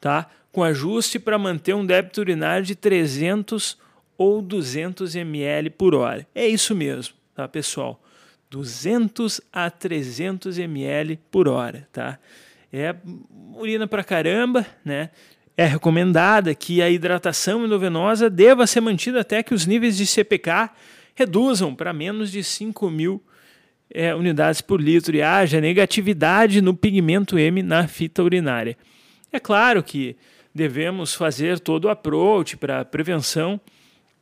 tá? 0.00 0.28
com 0.52 0.62
ajuste 0.62 1.18
para 1.18 1.38
manter 1.38 1.74
um 1.74 1.84
débito 1.84 2.20
urinário 2.20 2.64
de 2.64 2.74
300 2.74 3.78
ou 4.22 4.40
200 4.40 5.16
ml 5.16 5.70
por 5.70 5.96
hora. 5.96 6.24
É 6.32 6.46
isso 6.46 6.76
mesmo, 6.76 7.14
tá, 7.34 7.48
pessoal? 7.48 8.00
200 8.48 9.40
a 9.52 9.68
300 9.68 10.58
ml 10.58 11.18
por 11.28 11.48
hora, 11.48 11.88
tá? 11.92 12.20
É 12.72 12.94
urina 13.56 13.88
para 13.88 14.04
caramba, 14.04 14.64
né? 14.84 15.10
É 15.56 15.64
recomendada 15.66 16.54
que 16.54 16.80
a 16.80 16.88
hidratação 16.88 17.66
endovenosa 17.66 18.30
deva 18.30 18.66
ser 18.66 18.80
mantida 18.80 19.20
até 19.20 19.42
que 19.42 19.52
os 19.52 19.66
níveis 19.66 19.96
de 19.96 20.06
CPK 20.06 20.70
reduzam 21.14 21.74
para 21.74 21.92
menos 21.92 22.30
de 22.30 22.44
5 22.44 22.88
mil 22.90 23.20
é, 23.90 24.14
unidades 24.14 24.60
por 24.60 24.80
litro 24.80 25.16
e 25.16 25.20
haja 25.20 25.60
negatividade 25.60 26.62
no 26.62 26.74
pigmento 26.74 27.36
M 27.38 27.60
na 27.60 27.88
fita 27.88 28.22
urinária. 28.22 28.78
É 29.32 29.40
claro 29.40 29.82
que 29.82 30.16
devemos 30.54 31.12
fazer 31.12 31.58
todo 31.58 31.86
o 31.86 31.90
approach 31.90 32.56
para 32.56 32.84
prevenção 32.84 33.60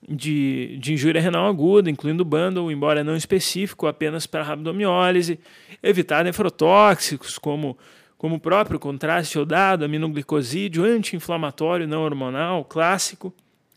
de, 0.08 0.76
de 0.78 0.94
injúria 0.94 1.20
renal 1.20 1.46
aguda, 1.46 1.90
incluindo 1.90 2.24
bundle, 2.24 2.70
embora 2.72 3.04
não 3.04 3.16
específico, 3.16 3.86
apenas 3.86 4.26
para 4.26 4.42
rabdomiólise, 4.42 5.38
evitar 5.82 6.24
nefrotóxicos 6.24 7.38
como, 7.38 7.76
como 8.16 8.36
o 8.36 8.40
próprio 8.40 8.78
contraste 8.78 9.38
iodado, 9.38 9.84
aminoglicosídeo, 9.84 10.84
anti-inflamatório 10.84 11.86
não 11.86 12.02
hormonal, 12.02 12.64
clássico, 12.64 13.32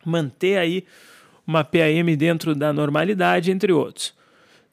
manter 0.06 0.58
aí 0.58 0.86
uma 1.46 1.64
PAM 1.64 2.16
dentro 2.18 2.56
da 2.56 2.72
normalidade, 2.72 3.52
entre 3.52 3.72
outros. 3.74 4.14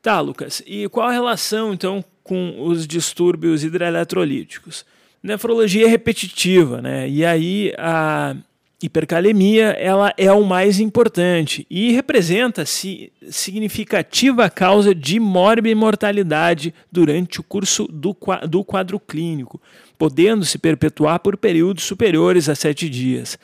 Tá, 0.01 0.21
Lucas, 0.21 0.63
e 0.67 0.89
qual 0.89 1.09
a 1.09 1.13
relação 1.13 1.75
então 1.75 2.03
com 2.23 2.63
os 2.65 2.87
distúrbios 2.87 3.65
hidroeletrolíticos? 3.65 4.87
Nefrologia 5.23 5.85
é 5.85 5.89
repetitiva, 5.89 6.81
né? 6.81 7.07
E 7.09 7.23
aí 7.25 7.75
a 7.77 8.35
hipercalemia 8.83 9.77
ela 9.79 10.13
é 10.17 10.33
o 10.33 10.45
mais 10.45 10.81
importante 10.81 11.67
e 11.69 11.93
representa 11.93 12.65
-se 12.65 13.13
significativa 13.29 14.49
causa 14.49 14.95
de 14.95 15.21
morbimortalidade 15.21 16.73
durante 16.91 17.41
o 17.41 17.43
curso 17.43 17.87
do, 17.87 18.17
do 18.49 18.65
quadro 18.65 18.99
clínico, 18.99 19.61
podendo 19.99 20.45
se 20.45 20.59
perpetuar 20.59 21.21
por 21.21 21.37
períodos 21.37 21.85
superiores 21.85 22.49
a 22.49 22.55
sete 22.55 22.89
dias. 22.89 23.39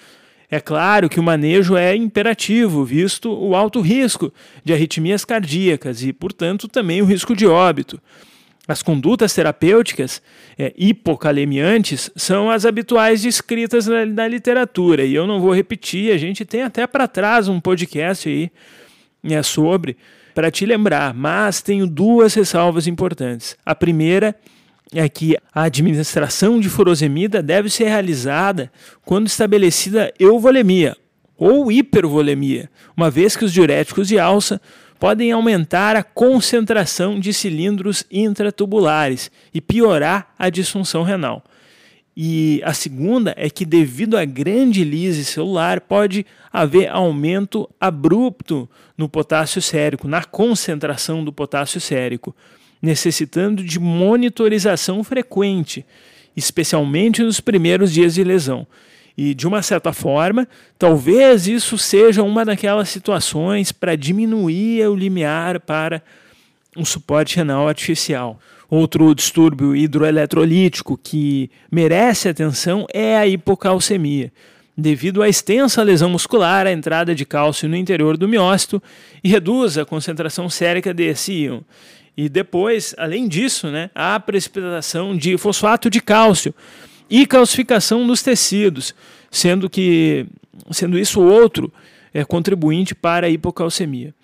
É 0.50 0.60
claro 0.60 1.08
que 1.08 1.18
o 1.18 1.22
manejo 1.22 1.76
é 1.76 1.94
imperativo, 1.94 2.84
visto 2.84 3.32
o 3.32 3.54
alto 3.56 3.80
risco 3.80 4.32
de 4.64 4.72
arritmias 4.72 5.24
cardíacas 5.24 6.02
e, 6.02 6.12
portanto, 6.12 6.68
também 6.68 7.02
o 7.02 7.04
risco 7.04 7.34
de 7.34 7.46
óbito. 7.46 8.00
As 8.68 8.82
condutas 8.82 9.32
terapêuticas 9.32 10.20
é, 10.58 10.72
hipocalemiantes 10.76 12.10
são 12.16 12.50
as 12.50 12.64
habituais 12.66 13.22
descritas 13.22 13.86
na, 13.86 14.04
na, 14.04 14.26
literatura, 14.26 15.04
e 15.04 15.14
eu 15.14 15.26
não 15.26 15.40
vou 15.40 15.54
repetir, 15.54 16.12
a 16.12 16.16
gente 16.16 16.44
tem 16.44 16.62
até 16.62 16.86
para 16.86 17.06
trás 17.06 17.46
um 17.46 17.60
podcast 17.60 18.28
aí 18.28 18.50
é, 19.22 19.40
sobre, 19.42 19.96
para 20.34 20.50
te 20.50 20.66
lembrar, 20.66 21.14
mas 21.14 21.62
tenho 21.62 21.86
duas 21.86 22.34
ressalvas 22.34 22.88
importantes. 22.88 23.56
A 23.64 23.74
primeira 23.74 24.34
é 24.92 25.08
que 25.08 25.36
a 25.54 25.62
administração 25.62 26.60
de 26.60 26.68
furosemida 26.68 27.42
deve 27.42 27.70
ser 27.70 27.84
realizada 27.84 28.70
quando 29.04 29.26
estabelecida 29.26 30.12
euvolemia 30.18 30.96
ou 31.38 31.70
hipervolemia, 31.70 32.70
uma 32.96 33.10
vez 33.10 33.36
que 33.36 33.44
os 33.44 33.52
diuréticos 33.52 34.08
de 34.08 34.18
alça 34.18 34.60
podem 34.98 35.32
aumentar 35.32 35.96
a 35.96 36.02
concentração 36.02 37.18
de 37.20 37.32
cilindros 37.32 38.04
intratubulares 38.10 39.30
e 39.52 39.60
piorar 39.60 40.32
a 40.38 40.48
disfunção 40.48 41.02
renal. 41.02 41.44
E 42.16 42.62
a 42.64 42.72
segunda 42.72 43.34
é 43.36 43.50
que, 43.50 43.66
devido 43.66 44.16
à 44.16 44.24
grande 44.24 44.82
lise 44.82 45.22
celular, 45.22 45.82
pode 45.82 46.24
haver 46.50 46.88
aumento 46.88 47.68
abrupto 47.78 48.66
no 48.96 49.06
potássio 49.06 49.60
sérico, 49.60 50.08
na 50.08 50.24
concentração 50.24 51.22
do 51.22 51.30
potássio 51.30 51.78
sérico, 51.78 52.34
necessitando 52.80 53.62
de 53.62 53.78
monitorização 53.78 55.04
frequente, 55.04 55.84
especialmente 56.34 57.22
nos 57.22 57.38
primeiros 57.38 57.92
dias 57.92 58.14
de 58.14 58.24
lesão. 58.24 58.66
E 59.16 59.34
de 59.34 59.46
uma 59.46 59.62
certa 59.62 59.92
forma, 59.92 60.46
talvez 60.78 61.46
isso 61.46 61.78
seja 61.78 62.22
uma 62.22 62.44
daquelas 62.44 62.88
situações 62.88 63.72
para 63.72 63.96
diminuir 63.96 64.86
o 64.86 64.94
limiar 64.94 65.60
para 65.60 66.02
um 66.76 66.84
suporte 66.84 67.36
renal 67.36 67.66
artificial. 67.66 68.38
Outro 68.68 69.14
distúrbio 69.14 69.74
hidroeletrolítico 69.74 70.98
que 71.02 71.50
merece 71.70 72.28
atenção 72.28 72.84
é 72.92 73.16
a 73.16 73.26
hipocalcemia, 73.26 74.32
devido 74.76 75.22
à 75.22 75.28
extensa 75.28 75.82
lesão 75.82 76.10
muscular, 76.10 76.66
a 76.66 76.72
entrada 76.72 77.14
de 77.14 77.24
cálcio 77.24 77.68
no 77.68 77.76
interior 77.76 78.16
do 78.16 78.28
miócito 78.28 78.82
e 79.24 79.28
reduz 79.28 79.78
a 79.78 79.86
concentração 79.86 80.50
sérica 80.50 80.92
desse 80.92 81.32
íon. 81.32 81.60
E 82.16 82.28
depois, 82.28 82.94
além 82.98 83.28
disso, 83.28 83.68
né, 83.68 83.90
a 83.94 84.18
precipitação 84.18 85.16
de 85.16 85.38
fosfato 85.38 85.88
de 85.88 86.00
cálcio, 86.00 86.54
e 87.08 87.26
calcificação 87.26 88.06
dos 88.06 88.22
tecidos, 88.22 88.94
sendo 89.30 89.68
que 89.68 90.26
sendo 90.70 90.98
isso 90.98 91.20
outro 91.20 91.72
é 92.12 92.24
contribuinte 92.24 92.94
para 92.94 93.26
a 93.26 93.30
hipocalcemia. 93.30 94.14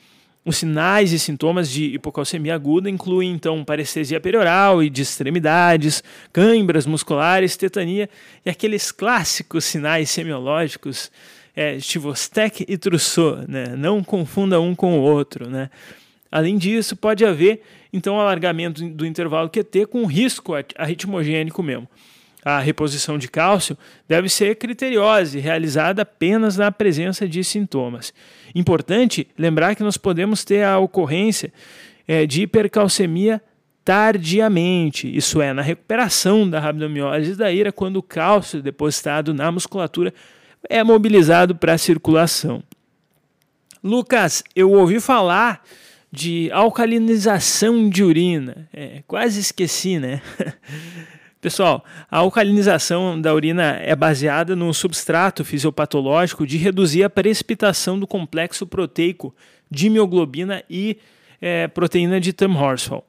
Os 0.45 0.57
sinais 0.57 1.13
e 1.13 1.19
sintomas 1.21 1.71
de 1.71 1.85
hipocalcemia 1.95 2.55
aguda 2.55 2.91
incluem 2.91 3.31
então 3.31 3.65
parestesia 3.65 4.19
perioral 4.19 4.83
e 4.83 4.91
de 4.91 5.03
extremidades, 5.03 6.03
câimbras 6.33 6.85
musculares, 6.85 7.57
tetania 7.57 8.11
e 8.45 8.51
aqueles 8.51 8.91
clássicos 8.91 9.65
sinais 9.65 10.11
semiológicos 10.11 11.13
é, 11.55 11.79
Chivostec 11.79 12.65
e 12.67 12.77
Trousseau, 12.77 13.45
né? 13.47 13.77
Não 13.77 14.03
confunda 14.03 14.61
um 14.61 14.75
com 14.75 14.99
o 14.99 15.03
outro, 15.03 15.49
né? 15.49 15.71
Além 16.31 16.57
disso, 16.57 16.97
pode 16.97 17.25
haver 17.25 17.63
então 17.93 18.19
alargamento 18.19 18.83
do 18.89 19.07
intervalo 19.07 19.51
QT 19.51 19.87
com 19.87 20.07
risco 20.07 20.55
arritmogênico 20.77 21.63
mesmo. 21.63 21.87
A 22.45 22.59
reposição 22.59 23.17
de 23.17 23.29
cálcio 23.29 23.79
deve 24.09 24.29
ser 24.29 24.57
criteriosa 24.57 25.39
e 25.39 25.41
realizada 25.41 26.03
apenas 26.03 26.57
na 26.57 26.73
presença 26.73 27.29
de 27.29 27.45
sintomas. 27.45 28.13
Importante 28.55 29.29
lembrar 29.39 29.77
que 29.77 29.83
nós 29.83 29.97
podemos 29.97 30.45
ter 30.45 30.65
a 30.65 30.79
ocorrência 30.79 31.53
é, 32.07 32.27
de 32.27 32.43
hipercalcemia 32.43 33.41
tardiamente, 33.85 35.15
isso 35.15 35.41
é, 35.41 35.53
na 35.53 35.63
recuperação 35.63 36.49
da 36.49 36.61
rabdomiólise 36.61 37.37
da 37.37 37.51
ira, 37.51 37.73
quando 37.73 37.97
o 37.97 38.03
cálcio 38.03 38.63
depositado 38.63 39.33
na 39.33 39.51
musculatura 39.51 40.13
é 40.69 40.83
mobilizado 40.83 41.55
para 41.55 41.75
a 41.75 41.79
circulação. 41.79 42.63
Lucas, 43.83 44.45
eu 44.55 44.71
ouvi 44.73 45.01
falar 45.01 45.65
de 46.11 46.51
alcalinização 46.53 47.89
de 47.89 48.05
urina. 48.05 48.69
É, 48.73 49.03
quase 49.07 49.41
esqueci, 49.41 49.99
né? 49.99 50.21
Pessoal, 51.43 51.85
a 52.09 52.19
alcalinização 52.19 53.21
da 53.21 53.35
urina 53.35 53.77
é 53.83 53.97
baseada 53.97 54.55
no 54.55 54.73
substrato 54.73 55.45
fisiopatológico 55.45 56.47
de 56.47 56.57
reduzir 56.57 57.03
a 57.03 57.11
precipitação 57.11 57.99
do 57.99 58.07
complexo 58.07 58.65
proteico 58.65 59.35
de 59.69 59.91
mioglobina 59.91 60.63
e 60.71 60.99
é, 61.41 61.67
proteína 61.67 62.21
de 62.21 62.33
Tam 62.33 62.55
Horsfall, 62.55 63.05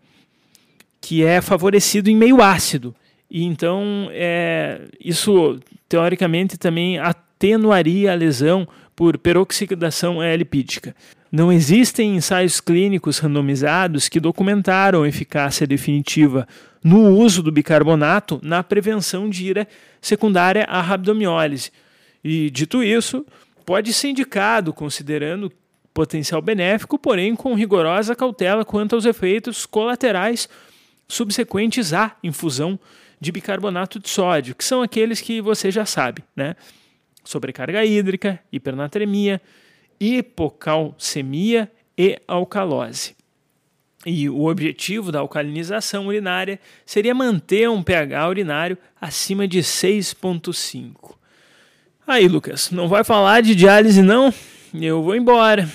que 1.00 1.24
é 1.24 1.42
favorecido 1.42 2.10
em 2.10 2.16
meio 2.16 2.42
ácido. 2.42 2.96
E 3.30 3.44
então, 3.44 4.08
é, 4.10 4.82
isso 5.00 5.60
teoricamente 5.88 6.58
também 6.58 6.98
atenuaria 6.98 8.14
a 8.14 8.16
lesão 8.16 8.68
por 8.96 9.16
peroxidação 9.16 10.18
lipídica. 10.36 10.96
Não 11.36 11.52
existem 11.52 12.16
ensaios 12.16 12.62
clínicos 12.62 13.18
randomizados 13.18 14.08
que 14.08 14.20
documentaram 14.20 15.04
eficácia 15.04 15.66
definitiva 15.66 16.48
no 16.84 17.10
uso 17.10 17.42
do 17.42 17.52
bicarbonato 17.52 18.40
na 18.44 18.62
prevenção 18.62 19.28
de 19.28 19.44
ira 19.44 19.68
secundária 20.00 20.64
à 20.66 20.80
rabdomiólise. 20.80 21.72
E, 22.24 22.52
dito 22.52 22.84
isso, 22.84 23.26
pode 23.66 23.92
ser 23.94 24.10
indicado 24.10 24.72
considerando 24.72 25.52
potencial 25.92 26.40
benéfico, 26.40 27.00
porém 27.00 27.36
com 27.36 27.56
rigorosa 27.56 28.16
cautela 28.16 28.64
quanto 28.64 28.94
aos 28.94 29.06
efeitos 29.06 29.66
colaterais 29.66 30.48
subsequentes 31.08 31.94
à 31.94 32.16
infusão 32.24 32.80
de 33.20 33.32
bicarbonato 33.32 34.00
de 34.00 34.08
sódio, 34.08 34.54
que 34.54 34.64
são 34.64 34.84
aqueles 34.84 35.20
que 35.20 35.42
você 35.42 35.72
já 35.72 35.84
sabe, 35.84 36.24
né? 36.36 36.56
Sobrecarga 37.24 37.84
hídrica, 37.84 38.40
hipernatremia, 38.52 39.42
hipocalcemia 40.00 41.72
e 41.98 42.20
alcalose. 42.28 43.16
E 44.06 44.30
o 44.30 44.46
objetivo 44.46 45.12
da 45.12 45.20
alcalinização 45.20 46.08
urinária 46.08 46.60
seria 46.86 47.16
manter 47.16 47.70
um 47.70 47.82
pH 47.82 48.28
urinário 48.28 48.78
acima 49.00 49.48
de 49.48 49.60
6,5. 49.60 51.16
Aí, 52.06 52.28
Lucas, 52.28 52.70
não 52.70 52.90
vai 52.90 53.04
falar 53.04 53.42
de 53.42 53.56
diálise 53.56 54.02
não? 54.02 54.34
Eu 54.74 55.02
vou 55.02 55.16
embora. 55.16 55.70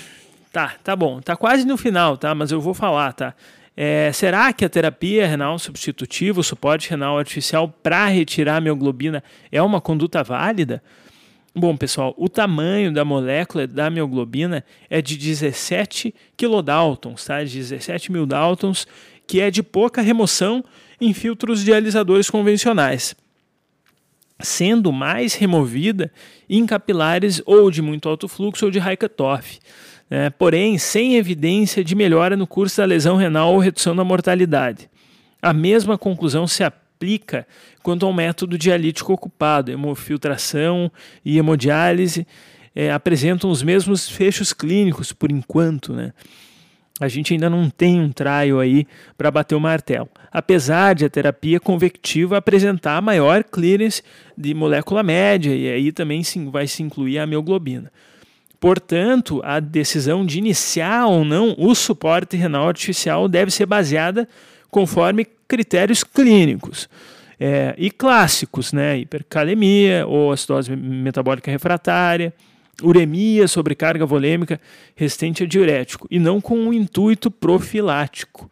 Tá, 0.51 0.75
tá 0.83 0.95
bom. 0.95 1.19
Tá 1.21 1.35
quase 1.35 1.65
no 1.65 1.75
final, 1.75 2.17
tá? 2.17 2.35
Mas 2.35 2.51
eu 2.51 2.61
vou 2.61 2.73
falar, 2.73 3.13
tá? 3.13 3.33
É, 3.75 4.11
será 4.11 4.51
que 4.51 4.65
a 4.65 4.69
terapia 4.69 5.25
renal 5.25 5.57
substitutiva, 5.57 6.41
o 6.41 6.43
suporte 6.43 6.89
renal 6.89 7.17
artificial 7.17 7.69
para 7.81 8.05
retirar 8.07 8.57
a 8.57 8.61
mioglobina 8.61 9.23
é 9.51 9.61
uma 9.61 9.79
conduta 9.79 10.21
válida? 10.21 10.83
Bom, 11.55 11.75
pessoal, 11.75 12.13
o 12.17 12.29
tamanho 12.29 12.93
da 12.93 13.03
molécula 13.03 13.65
da 13.65 13.89
mioglobina 13.89 14.63
é 14.89 15.01
de 15.01 15.17
17 15.17 16.13
kilodaltons, 16.37 17.25
tá? 17.25 17.43
17 17.43 18.11
mil 18.11 18.25
daltons, 18.25 18.85
que 19.25 19.41
é 19.41 19.49
de 19.49 19.63
pouca 19.63 20.01
remoção 20.01 20.63
em 21.01 21.13
filtros 21.13 21.63
dialisadores 21.63 22.29
convencionais, 22.29 23.15
sendo 24.39 24.91
mais 24.91 25.33
removida 25.33 26.11
em 26.47 26.65
capilares 26.65 27.41
ou 27.45 27.71
de 27.71 27.81
muito 27.81 28.07
alto 28.07 28.27
fluxo 28.27 28.65
ou 28.65 28.71
de 28.71 28.79
high 28.79 28.97
cutoff. 28.97 29.59
Né? 30.09 30.29
Porém, 30.29 30.77
sem 30.77 31.15
evidência 31.15 31.83
de 31.83 31.95
melhora 31.95 32.37
no 32.37 32.45
curso 32.45 32.77
da 32.77 32.85
lesão 32.85 33.15
renal 33.15 33.53
ou 33.53 33.59
redução 33.59 33.95
da 33.95 34.03
mortalidade. 34.03 34.89
A 35.41 35.53
mesma 35.53 35.97
conclusão 35.97 36.47
se 36.47 36.63
aplica 36.63 36.88
aplica 36.99 37.47
quanto 37.81 38.05
ao 38.05 38.11
método 38.11 38.57
dialítico 38.57 39.13
ocupado. 39.13 39.71
Hemofiltração 39.71 40.91
e 41.23 41.37
hemodiálise 41.37 42.27
é, 42.75 42.91
apresentam 42.91 43.49
os 43.49 43.63
mesmos 43.63 44.09
fechos 44.09 44.51
clínicos 44.51 45.13
por 45.13 45.31
enquanto, 45.31 45.93
né? 45.93 46.11
A 46.99 47.07
gente 47.07 47.31
ainda 47.31 47.49
não 47.49 47.69
tem 47.69 47.97
um 47.97 48.11
trial 48.11 48.59
aí 48.59 48.85
para 49.17 49.31
bater 49.31 49.55
o 49.55 49.59
martelo. 49.59 50.09
Apesar 50.29 50.93
de 50.93 51.05
a 51.05 51.09
terapia 51.09 51.57
convectiva 51.57 52.37
apresentar 52.37 53.01
maior 53.01 53.41
clearance 53.41 54.03
de 54.37 54.53
molécula 54.53 55.01
média, 55.01 55.55
e 55.55 55.69
aí 55.69 55.93
também 55.93 56.21
sim, 56.23 56.49
vai 56.51 56.67
se 56.67 56.83
incluir 56.83 57.17
a 57.19 57.25
mioglobina. 57.25 57.89
Portanto, 58.59 59.39
a 59.45 59.61
decisão 59.61 60.25
de 60.25 60.37
iniciar 60.37 61.05
ou 61.05 61.23
não 61.23 61.55
o 61.57 61.73
suporte 61.73 62.35
renal 62.35 62.67
artificial 62.67 63.29
deve 63.29 63.49
ser 63.49 63.65
baseada 63.65 64.27
conforme 64.69 65.25
critérios 65.49 66.03
clínicos. 66.03 66.87
É, 67.41 67.73
e 67.77 67.89
clássicos, 67.89 68.73
né? 68.73 68.97
Hipercalemia 68.99 70.05
ou 70.05 70.31
acidose 70.31 70.75
metabólica 70.75 71.49
refratária, 71.49 72.33
uremia, 72.83 73.47
sobrecarga 73.47 74.05
volêmica, 74.05 74.59
resistente 74.95 75.43
a 75.43 75.47
diurético, 75.47 76.05
e 76.11 76.19
não 76.19 76.41
com 76.41 76.57
um 76.57 76.73
intuito 76.73 77.31
profilático. 77.31 78.51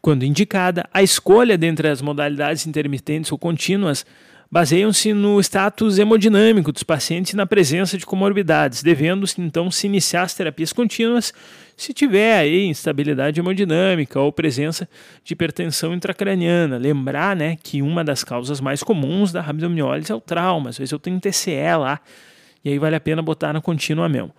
Quando 0.00 0.24
indicada, 0.24 0.88
a 0.94 1.02
escolha 1.02 1.58
dentre 1.58 1.88
as 1.88 2.00
modalidades 2.00 2.66
intermitentes 2.66 3.32
ou 3.32 3.38
contínuas 3.38 4.06
baseiam-se 4.50 5.12
no 5.12 5.38
status 5.40 5.98
hemodinâmico 5.98 6.72
dos 6.72 6.82
pacientes 6.82 7.32
e 7.32 7.36
na 7.36 7.46
presença 7.46 7.98
de 7.98 8.06
comorbidades, 8.06 8.82
devendo-se 8.82 9.40
então 9.40 9.70
se 9.70 9.86
iniciar 9.86 10.22
as 10.22 10.34
terapias 10.34 10.72
contínuas 10.72 11.32
se 11.76 11.94
tiver 11.94 12.36
aí 12.36 12.64
instabilidade 12.64 13.38
hemodinâmica 13.38 14.18
ou 14.18 14.32
presença 14.32 14.88
de 15.22 15.32
hipertensão 15.32 15.94
intracraniana. 15.94 16.76
Lembrar 16.76 17.36
né, 17.36 17.56
que 17.62 17.80
uma 17.82 18.02
das 18.02 18.24
causas 18.24 18.60
mais 18.60 18.82
comuns 18.82 19.30
da 19.30 19.40
rabdomiólise 19.40 20.10
é 20.10 20.14
o 20.14 20.20
trauma. 20.20 20.70
Às 20.70 20.78
vezes 20.78 20.90
eu 20.90 20.98
tenho 20.98 21.20
TCE 21.20 21.76
lá, 21.78 22.00
e 22.64 22.70
aí 22.70 22.78
vale 22.78 22.96
a 22.96 23.00
pena 23.00 23.22
botar 23.22 23.52
na 23.52 23.60
contínua 23.60 24.08
mesmo. 24.08 24.34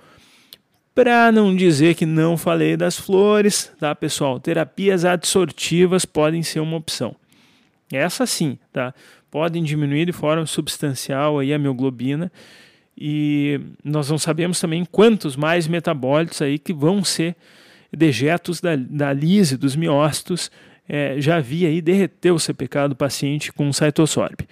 Para 0.93 1.31
não 1.31 1.55
dizer 1.55 1.95
que 1.95 2.05
não 2.05 2.35
falei 2.35 2.75
das 2.75 2.97
flores, 2.97 3.71
tá, 3.79 3.95
pessoal? 3.95 4.37
Terapias 4.37 5.05
adsortivas 5.05 6.03
podem 6.03 6.43
ser 6.43 6.59
uma 6.59 6.75
opção. 6.75 7.15
Essa 7.89 8.25
sim, 8.25 8.59
tá? 8.73 8.93
Podem 9.31 9.63
diminuir 9.63 10.05
de 10.05 10.11
forma 10.11 10.45
substancial 10.45 11.39
aí 11.39 11.53
a 11.53 11.59
mioglobina 11.59 12.31
e 13.01 13.61
nós 13.81 14.09
não 14.09 14.17
sabemos 14.17 14.59
também 14.59 14.83
quantos 14.83 15.37
mais 15.37 15.67
metabólitos 15.67 16.41
aí 16.41 16.59
que 16.59 16.73
vão 16.73 17.01
ser 17.01 17.33
dejetos 17.95 18.59
da, 18.59 18.75
da 18.75 19.13
lise 19.13 19.55
dos 19.55 19.73
miócitos. 19.73 20.51
É, 20.87 21.15
já 21.19 21.39
vi 21.39 21.65
aí 21.65 21.81
derreter 21.81 22.31
o 22.31 22.39
CPK 22.39 22.89
do 22.89 22.95
paciente 22.95 23.53
com 23.53 23.71
cytosorb. 23.71 24.45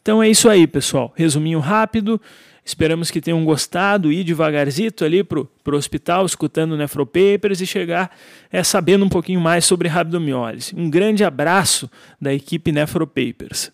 Então 0.00 0.22
é 0.22 0.28
isso 0.28 0.48
aí, 0.48 0.66
pessoal. 0.66 1.12
Resuminho 1.16 1.58
rápido. 1.58 2.20
Esperamos 2.64 3.10
que 3.10 3.20
tenham 3.20 3.44
gostado, 3.44 4.12
ir 4.12 4.24
devagarzito 4.24 5.04
ali 5.04 5.22
para 5.24 5.40
o 5.40 5.76
hospital, 5.76 6.24
escutando 6.24 6.76
Nefropapers 6.76 7.60
e 7.60 7.66
chegar 7.66 8.16
é, 8.50 8.62
sabendo 8.62 9.04
um 9.04 9.08
pouquinho 9.08 9.40
mais 9.40 9.64
sobre 9.64 9.88
rabdomiólise. 9.88 10.74
Um 10.76 10.88
grande 10.88 11.24
abraço 11.24 11.90
da 12.20 12.32
equipe 12.32 12.70
Nefropapers. 12.70 13.73